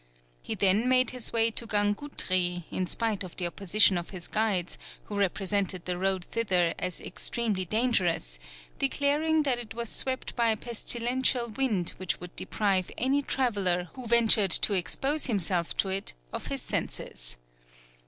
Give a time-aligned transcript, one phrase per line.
[0.41, 4.79] He then made his way to Gangoutri, in spite of the opposition of his guides,
[5.03, 8.39] who represented the road thither as extremely dangerous,
[8.79, 14.07] declaring that it was swept by a pestilential wind which would deprive any traveller, who
[14.07, 17.37] ventured to expose himself to it, of his senses.